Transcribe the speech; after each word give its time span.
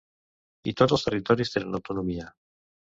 I 0.71 0.73
tots 0.81 0.97
els 0.97 1.05
territoris 1.11 1.55
tenen 1.59 1.81
autonomia. 1.81 2.31